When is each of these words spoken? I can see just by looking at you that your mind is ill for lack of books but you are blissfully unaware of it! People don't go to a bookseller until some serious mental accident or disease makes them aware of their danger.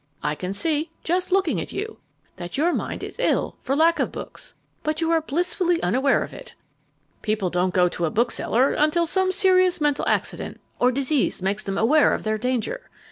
I 0.23 0.33
can 0.33 0.51
see 0.55 0.89
just 1.03 1.29
by 1.29 1.35
looking 1.35 1.61
at 1.61 1.71
you 1.71 1.99
that 2.37 2.57
your 2.57 2.73
mind 2.73 3.03
is 3.03 3.19
ill 3.19 3.57
for 3.61 3.75
lack 3.75 3.99
of 3.99 4.11
books 4.11 4.55
but 4.81 4.99
you 4.99 5.11
are 5.11 5.21
blissfully 5.21 5.79
unaware 5.83 6.23
of 6.23 6.33
it! 6.33 6.55
People 7.21 7.51
don't 7.51 7.71
go 7.71 7.87
to 7.89 8.05
a 8.05 8.09
bookseller 8.09 8.73
until 8.73 9.05
some 9.05 9.31
serious 9.31 9.79
mental 9.79 10.07
accident 10.07 10.59
or 10.79 10.91
disease 10.91 11.43
makes 11.43 11.61
them 11.61 11.77
aware 11.77 12.15
of 12.15 12.23
their 12.23 12.39
danger. 12.39 12.89